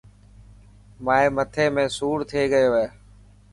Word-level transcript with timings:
مائي 1.05 1.27
مثي 1.37 1.65
۾ 1.81 1.83
سوڙ 1.97 2.17
ٿي 2.29 2.41
گيو 2.53 2.71
هي. 2.79 2.87